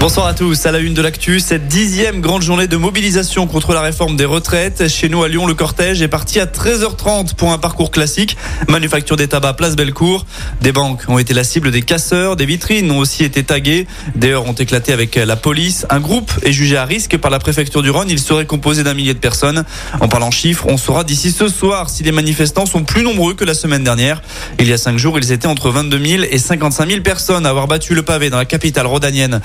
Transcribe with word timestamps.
Bonsoir 0.00 0.28
à 0.28 0.32
tous. 0.32 0.64
À 0.64 0.70
la 0.70 0.78
une 0.78 0.94
de 0.94 1.02
l'actu, 1.02 1.40
cette 1.40 1.66
dixième 1.66 2.20
grande 2.20 2.42
journée 2.42 2.68
de 2.68 2.76
mobilisation 2.76 3.48
contre 3.48 3.74
la 3.74 3.80
réforme 3.80 4.16
des 4.16 4.24
retraites. 4.24 4.86
Chez 4.86 5.08
nous 5.08 5.24
à 5.24 5.28
Lyon, 5.28 5.44
le 5.44 5.54
cortège 5.54 6.00
est 6.02 6.08
parti 6.08 6.38
à 6.38 6.46
13h30 6.46 7.34
pour 7.34 7.52
un 7.52 7.58
parcours 7.58 7.90
classique. 7.90 8.36
Manufacture 8.68 9.16
des 9.16 9.26
tabacs, 9.26 9.56
place 9.56 9.74
Bellecour. 9.74 10.24
Des 10.62 10.70
banques 10.70 11.02
ont 11.08 11.18
été 11.18 11.34
la 11.34 11.42
cible 11.42 11.72
des 11.72 11.82
casseurs. 11.82 12.36
Des 12.36 12.46
vitrines 12.46 12.88
ont 12.92 12.98
aussi 12.98 13.24
été 13.24 13.42
taguées. 13.42 13.88
Des 14.14 14.30
heures 14.30 14.46
ont 14.46 14.52
éclaté 14.52 14.92
avec 14.92 15.16
la 15.16 15.34
police. 15.34 15.84
Un 15.90 15.98
groupe 15.98 16.30
est 16.44 16.52
jugé 16.52 16.76
à 16.76 16.84
risque 16.84 17.16
par 17.16 17.32
la 17.32 17.40
préfecture 17.40 17.82
du 17.82 17.90
Rhône. 17.90 18.08
Il 18.08 18.20
serait 18.20 18.46
composé 18.46 18.84
d'un 18.84 18.94
millier 18.94 19.14
de 19.14 19.18
personnes. 19.18 19.64
En 19.98 20.06
parlant 20.06 20.30
chiffres, 20.30 20.66
on 20.68 20.76
saura 20.76 21.02
d'ici 21.02 21.32
ce 21.32 21.48
soir 21.48 21.90
si 21.90 22.04
les 22.04 22.12
manifestants 22.12 22.66
sont 22.66 22.84
plus 22.84 23.02
nombreux 23.02 23.34
que 23.34 23.44
la 23.44 23.54
semaine 23.54 23.82
dernière. 23.82 24.22
Il 24.60 24.68
y 24.68 24.72
a 24.72 24.78
cinq 24.78 24.96
jours, 24.96 25.18
ils 25.18 25.32
étaient 25.32 25.48
entre 25.48 25.70
22 25.70 26.06
000 26.06 26.22
et 26.30 26.38
55 26.38 26.88
000 26.88 27.00
personnes 27.00 27.46
à 27.46 27.48
avoir 27.48 27.66
battu 27.66 27.96
le 27.96 28.04
pavé 28.04 28.30
dans 28.30 28.38
la 28.38 28.44
capitale 28.44 28.86
rhodanienne. 28.86 29.40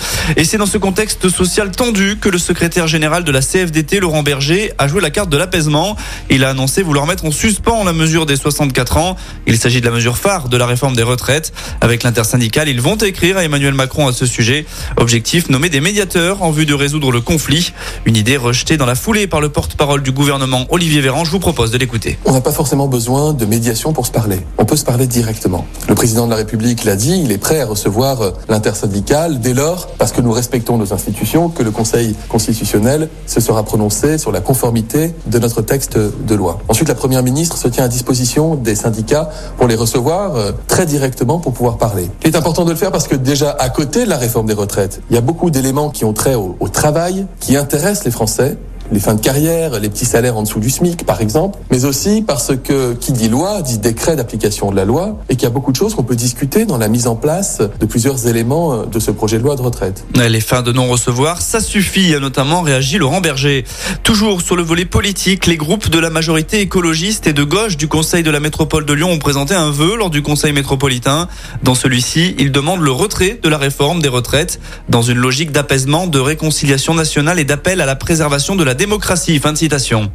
C'est 0.45 0.57
dans 0.57 0.65
ce 0.65 0.77
contexte 0.77 1.29
social 1.29 1.71
tendu 1.71 2.17
que 2.19 2.27
le 2.27 2.37
secrétaire 2.37 2.87
général 2.87 3.23
de 3.23 3.31
la 3.31 3.41
CFDT, 3.41 3.99
Laurent 3.99 4.23
Berger, 4.23 4.73
a 4.77 4.87
joué 4.87 4.99
la 4.99 5.09
carte 5.09 5.29
de 5.29 5.37
l'apaisement. 5.37 5.95
Il 6.29 6.43
a 6.43 6.49
annoncé 6.49 6.81
vouloir 6.81 7.05
mettre 7.05 7.25
en 7.25 7.31
suspens 7.31 7.83
la 7.83 7.93
mesure 7.93 8.25
des 8.25 8.35
64 8.35 8.97
ans. 8.97 9.15
Il 9.47 9.57
s'agit 9.57 9.79
de 9.79 9.85
la 9.85 9.91
mesure 9.91 10.17
phare 10.17 10.49
de 10.49 10.57
la 10.57 10.65
réforme 10.65 10.95
des 10.95 11.03
retraites. 11.03 11.53
Avec 11.81 12.03
l'intersyndicale, 12.03 12.67
ils 12.67 12.81
vont 12.81 12.95
écrire 12.95 13.37
à 13.37 13.43
Emmanuel 13.43 13.73
Macron 13.73 14.07
à 14.07 14.11
ce 14.11 14.25
sujet. 14.25 14.65
Objectif, 14.97 15.49
nommer 15.49 15.69
des 15.69 15.81
médiateurs 15.81 16.43
en 16.43 16.51
vue 16.51 16.65
de 16.65 16.73
résoudre 16.73 17.11
le 17.11 17.21
conflit. 17.21 17.71
Une 18.05 18.17
idée 18.17 18.37
rejetée 18.37 18.75
dans 18.77 18.85
la 18.85 18.95
foulée 18.95 19.27
par 19.27 19.39
le 19.39 19.49
porte-parole 19.49 20.03
du 20.03 20.11
gouvernement, 20.11 20.65
Olivier 20.69 21.01
Véran. 21.01 21.25
Je 21.25 21.31
vous 21.31 21.39
propose 21.39 21.71
de 21.71 21.77
l'écouter. 21.77 22.17
On 22.25 22.33
n'a 22.33 22.41
pas 22.41 22.51
forcément 22.51 22.87
besoin 22.87 23.33
de 23.33 23.45
médiation 23.45 23.93
pour 23.93 24.05
se 24.05 24.11
parler. 24.11 24.39
On 24.57 24.65
peut 24.65 24.75
se 24.75 24.85
parler 24.85 25.07
directement. 25.07 25.65
Le 25.87 25.95
président 25.95 26.25
de 26.25 26.31
la 26.31 26.37
République 26.37 26.83
l'a 26.83 26.95
dit, 26.95 27.21
il 27.23 27.31
est 27.31 27.37
prêt 27.37 27.61
à 27.61 27.65
recevoir 27.65 28.33
l'intersyndicale 28.49 29.39
dès 29.39 29.53
lors, 29.53 29.87
parce 29.97 30.11
que 30.11 30.21
nous 30.21 30.32
respectons 30.33 30.77
nos 30.77 30.93
institutions 30.93 31.49
que 31.49 31.63
le 31.63 31.71
Conseil 31.71 32.15
constitutionnel 32.29 33.09
se 33.25 33.39
sera 33.39 33.63
prononcé 33.63 34.17
sur 34.17 34.31
la 34.31 34.41
conformité 34.41 35.13
de 35.27 35.39
notre 35.39 35.61
texte 35.61 35.97
de 35.97 36.35
loi. 36.35 36.59
Ensuite, 36.67 36.89
la 36.89 36.95
Première 36.95 37.23
ministre 37.23 37.57
se 37.57 37.67
tient 37.67 37.85
à 37.85 37.87
disposition 37.87 38.55
des 38.55 38.75
syndicats 38.75 39.29
pour 39.57 39.67
les 39.67 39.75
recevoir 39.75 40.35
euh, 40.35 40.51
très 40.67 40.85
directement 40.85 41.39
pour 41.39 41.53
pouvoir 41.53 41.77
parler. 41.77 42.09
Il 42.23 42.29
est 42.29 42.35
important 42.35 42.65
de 42.65 42.71
le 42.71 42.77
faire 42.77 42.91
parce 42.91 43.07
que 43.07 43.15
déjà 43.15 43.51
à 43.51 43.69
côté 43.69 44.05
de 44.05 44.09
la 44.09 44.17
réforme 44.17 44.47
des 44.47 44.53
retraites, 44.53 45.01
il 45.09 45.15
y 45.15 45.17
a 45.17 45.21
beaucoup 45.21 45.49
d'éléments 45.49 45.89
qui 45.89 46.05
ont 46.05 46.13
trait 46.13 46.35
au, 46.35 46.55
au 46.59 46.67
travail, 46.67 47.25
qui 47.39 47.55
intéressent 47.57 48.05
les 48.05 48.11
Français 48.11 48.57
les 48.93 48.99
fins 48.99 49.15
de 49.15 49.21
carrière, 49.21 49.79
les 49.79 49.89
petits 49.89 50.05
salaires 50.05 50.37
en 50.37 50.43
dessous 50.43 50.59
du 50.59 50.69
SMIC, 50.69 51.03
par 51.05 51.19
exemple, 51.19 51.57
mais 51.71 51.85
aussi 51.85 52.21
parce 52.21 52.51
que 52.63 52.93
qui 52.93 53.11
dit 53.11 53.27
loi 53.27 53.61
dit 53.63 53.79
décret 53.79 54.15
d'application 54.15 54.69
de 54.69 54.75
la 54.75 54.85
loi 54.85 55.17
et 55.29 55.35
qu'il 55.35 55.43
y 55.43 55.47
a 55.47 55.49
beaucoup 55.49 55.71
de 55.71 55.77
choses 55.77 55.95
qu'on 55.95 56.03
peut 56.03 56.15
discuter 56.15 56.65
dans 56.65 56.77
la 56.77 56.87
mise 56.87 57.07
en 57.07 57.15
place 57.15 57.61
de 57.79 57.85
plusieurs 57.87 58.27
éléments 58.27 58.85
de 58.85 58.99
ce 58.99 59.09
projet 59.09 59.39
de 59.39 59.43
loi 59.43 59.55
de 59.55 59.61
retraite. 59.61 60.05
Les 60.15 60.41
fins 60.41 60.61
de 60.61 60.71
non-recevoir, 60.71 61.41
ça 61.41 61.59
suffit, 61.59 62.13
a 62.13 62.19
notamment 62.19 62.61
réagi 62.61 62.99
Laurent 62.99 63.19
Berger. 63.19 63.65
Toujours 64.03 64.41
sur 64.41 64.55
le 64.55 64.61
volet 64.61 64.85
politique, 64.85 65.47
les 65.47 65.57
groupes 65.57 65.89
de 65.89 65.97
la 65.97 66.11
majorité 66.11 66.61
écologiste 66.61 67.25
et 67.25 67.33
de 67.33 67.43
gauche 67.43 67.77
du 67.77 67.87
Conseil 67.87 68.21
de 68.21 68.29
la 68.29 68.39
métropole 68.39 68.85
de 68.85 68.93
Lyon 68.93 69.09
ont 69.09 69.19
présenté 69.19 69.55
un 69.55 69.71
vœu 69.71 69.97
lors 69.97 70.11
du 70.11 70.21
Conseil 70.21 70.53
métropolitain. 70.53 71.27
Dans 71.63 71.75
celui-ci, 71.75 72.35
ils 72.37 72.51
demandent 72.51 72.81
le 72.81 72.91
retrait 72.91 73.39
de 73.41 73.49
la 73.49 73.57
réforme 73.57 74.01
des 74.03 74.09
retraites 74.09 74.59
dans 74.87 75.01
une 75.01 75.17
logique 75.17 75.51
d'apaisement, 75.51 76.05
de 76.05 76.19
réconciliation 76.19 76.93
nationale 76.93 77.39
et 77.39 77.43
d'appel 77.43 77.81
à 77.81 77.87
la 77.87 77.95
préservation 77.95 78.55
de 78.55 78.63
la 78.63 78.75
démocratie. 78.85 79.39
Fin 79.39 79.53
de 79.53 79.57
citation. 79.57 80.11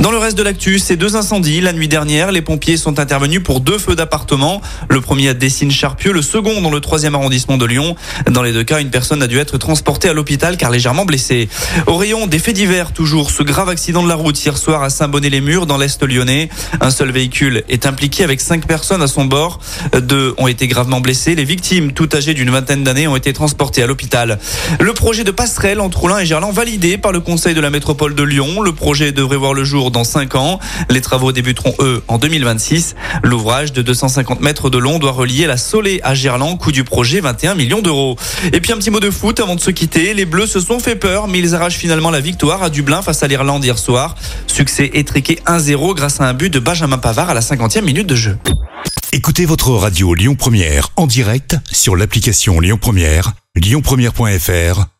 Dans 0.00 0.10
le 0.10 0.16
reste 0.16 0.38
de 0.38 0.42
l'actu, 0.42 0.78
ces 0.78 0.96
deux 0.96 1.14
incendies. 1.14 1.60
La 1.60 1.74
nuit 1.74 1.86
dernière, 1.86 2.32
les 2.32 2.40
pompiers 2.40 2.78
sont 2.78 2.98
intervenus 2.98 3.42
pour 3.42 3.60
deux 3.60 3.76
feux 3.76 3.94
d'appartement. 3.94 4.62
Le 4.88 5.02
premier 5.02 5.28
à 5.28 5.34
Dessines-Charpieu, 5.34 6.12
le 6.12 6.22
second 6.22 6.62
dans 6.62 6.70
le 6.70 6.80
troisième 6.80 7.14
arrondissement 7.14 7.58
de 7.58 7.66
Lyon. 7.66 7.96
Dans 8.30 8.42
les 8.42 8.52
deux 8.52 8.64
cas, 8.64 8.80
une 8.80 8.88
personne 8.88 9.22
a 9.22 9.26
dû 9.26 9.38
être 9.38 9.58
transportée 9.58 10.08
à 10.08 10.14
l'hôpital 10.14 10.56
car 10.56 10.70
légèrement 10.70 11.04
blessée. 11.04 11.50
Au 11.86 11.96
rayon 11.96 12.26
des 12.26 12.38
faits 12.38 12.54
divers, 12.54 12.94
toujours 12.94 13.30
ce 13.30 13.42
grave 13.42 13.68
accident 13.68 14.02
de 14.02 14.08
la 14.08 14.14
route 14.14 14.42
hier 14.42 14.56
soir 14.56 14.82
à 14.82 14.88
Saint-Bonnet-les-Murs 14.88 15.66
dans 15.66 15.76
l'Est 15.76 16.02
lyonnais. 16.02 16.48
Un 16.80 16.90
seul 16.90 17.10
véhicule 17.10 17.62
est 17.68 17.84
impliqué 17.84 18.24
avec 18.24 18.40
cinq 18.40 18.66
personnes 18.66 19.02
à 19.02 19.06
son 19.06 19.26
bord. 19.26 19.60
Deux 20.00 20.34
ont 20.38 20.48
été 20.48 20.66
gravement 20.66 21.02
blessés. 21.02 21.34
Les 21.34 21.44
victimes, 21.44 21.92
toutes 21.92 22.14
âgées 22.14 22.32
d'une 22.32 22.48
vingtaine 22.48 22.84
d'années, 22.84 23.06
ont 23.06 23.16
été 23.16 23.34
transportées 23.34 23.82
à 23.82 23.86
l'hôpital. 23.86 24.38
Le 24.80 24.94
projet 24.94 25.24
de 25.24 25.30
passerelle 25.30 25.78
entre 25.78 26.04
Oulin 26.04 26.20
et 26.20 26.24
Gerland 26.24 26.54
validé 26.54 26.96
par 26.96 27.12
le 27.12 27.20
Conseil 27.20 27.52
de 27.52 27.60
la 27.60 27.68
métropole 27.68 28.14
de 28.14 28.22
Lyon. 28.22 28.62
Le 28.62 28.72
projet 28.72 29.12
devrait 29.12 29.36
voir 29.36 29.52
le 29.52 29.62
jour 29.62 29.89
dans 29.90 30.04
5 30.04 30.34
ans. 30.34 30.58
Les 30.88 31.00
travaux 31.00 31.32
débuteront, 31.32 31.74
eux, 31.80 32.02
en 32.08 32.18
2026. 32.18 32.94
L'ouvrage 33.22 33.72
de 33.72 33.82
250 33.82 34.40
mètres 34.40 34.70
de 34.70 34.78
long 34.78 34.98
doit 34.98 35.12
relier 35.12 35.46
la 35.46 35.56
Solée 35.56 36.00
à 36.02 36.14
Gerland, 36.14 36.58
coût 36.58 36.72
du 36.72 36.84
projet 36.84 37.20
21 37.20 37.54
millions 37.54 37.82
d'euros. 37.82 38.16
Et 38.52 38.60
puis 38.60 38.72
un 38.72 38.76
petit 38.76 38.90
mot 38.90 39.00
de 39.00 39.10
foot 39.10 39.40
avant 39.40 39.54
de 39.54 39.60
se 39.60 39.70
quitter. 39.70 40.14
Les 40.14 40.24
Bleus 40.24 40.46
se 40.46 40.60
sont 40.60 40.78
fait 40.78 40.96
peur, 40.96 41.28
mais 41.28 41.38
ils 41.38 41.54
arrachent 41.54 41.76
finalement 41.76 42.10
la 42.10 42.20
victoire 42.20 42.62
à 42.62 42.70
Dublin 42.70 43.02
face 43.02 43.22
à 43.22 43.28
l'Irlande 43.28 43.64
hier 43.64 43.78
soir. 43.78 44.14
Succès 44.46 44.90
étriqué 44.94 45.38
1-0 45.46 45.94
grâce 45.94 46.20
à 46.20 46.24
un 46.24 46.34
but 46.34 46.50
de 46.50 46.58
Benjamin 46.58 46.98
Pavard 46.98 47.30
à 47.30 47.34
la 47.34 47.40
50e 47.40 47.82
minute 47.82 48.06
de 48.06 48.16
jeu. 48.16 48.38
Écoutez 49.12 49.44
votre 49.44 49.70
radio 49.70 50.14
Lyon 50.14 50.36
Première 50.36 50.90
en 50.96 51.06
direct 51.06 51.56
sur 51.72 51.96
l'application 51.96 52.60
Lyon 52.60 52.78
Première, 52.80 53.32
lyonpremière.fr 53.56 54.99